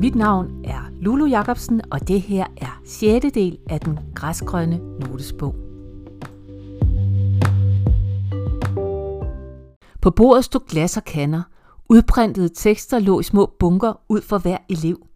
[0.00, 3.26] Mit navn er Lulu Jacobsen, og det her er 6.
[3.34, 5.54] del af den græsgrønne notesbog.
[10.02, 11.42] På bordet stod glas og kander.
[11.88, 15.06] Udprintede tekster lå i små bunker ud for hver elev.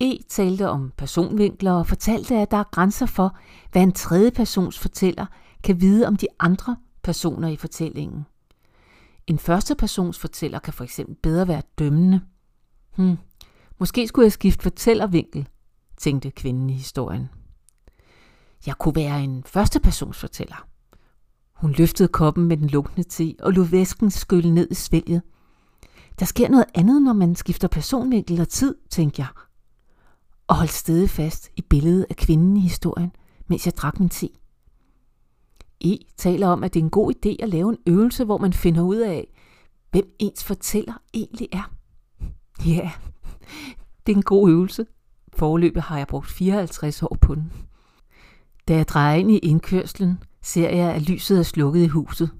[0.00, 3.36] E talte om personvinkler og fortalte, at der er grænser for,
[3.72, 5.26] hvad en tredje persons fortæller
[5.64, 8.26] kan vide om de andre personer i fortællingen.
[9.26, 12.20] En første persons fortæller kan for eksempel bedre være dømmende.
[12.96, 13.16] Hmm,
[13.82, 15.48] måske skulle jeg skifte fortællervinkel,
[15.96, 17.28] tænkte kvinden i historien.
[18.66, 19.80] Jeg kunne være en første.
[21.54, 25.22] Hun løftede koppen med den lunkne te og lod væsken skylle ned i svælget.
[26.18, 29.28] Der sker noget andet, når man skifter personvinkel og tid, tænkte jeg.
[30.46, 33.12] Og holdt stedet fast i billedet af kvinden i historien,
[33.46, 34.28] mens jeg drak min te.
[35.80, 38.52] E taler om, at det er en god idé at lave en øvelse, hvor man
[38.52, 39.32] finder ud af,
[39.90, 41.74] hvem ens fortæller egentlig er.
[42.66, 42.92] Ja,
[44.06, 44.86] det er en god øvelse.
[45.32, 47.52] Forløbet har jeg brugt 54 år på den.
[48.68, 52.30] Da jeg drejer ind i indkørslen, ser jeg, at lyset er slukket i huset.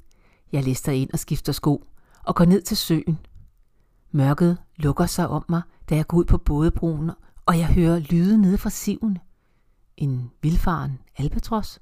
[0.52, 1.84] Jeg lister ind og skifter sko
[2.24, 3.18] og går ned til søen.
[4.10, 7.10] Mørket lukker sig om mig, da jeg går ud på bådebroen,
[7.46, 9.18] og jeg hører lyde nede fra siven.
[9.96, 11.80] En vildfaren albatros.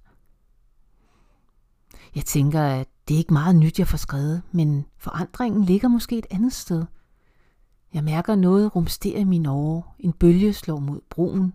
[2.14, 6.18] Jeg tænker, at det er ikke meget nyt, jeg får skrevet, men forandringen ligger måske
[6.18, 6.84] et andet sted.
[7.94, 9.82] Jeg mærker noget rumstere i mine åre.
[9.98, 11.52] En bølge slår mod broen.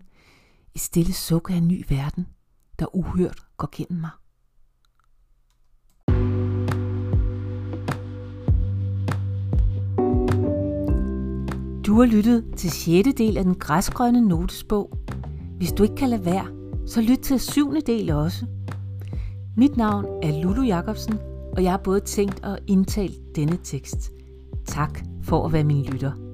[0.76, 2.28] Et stille suk af en ny verden,
[2.80, 4.10] der uhørt går gennem mig.
[11.86, 13.10] Du har lyttet til 6.
[13.18, 14.98] del af den græsgrønne notesbog.
[15.58, 16.48] Hvis du ikke kan lade være,
[16.88, 17.76] så lyt til 7.
[17.88, 18.46] del også.
[19.58, 21.20] Mit navn er Lulu Jacobsen,
[21.58, 24.12] og jeg har både tænkt og indtalt denne tekst.
[24.66, 26.25] Tak for at være min lytter.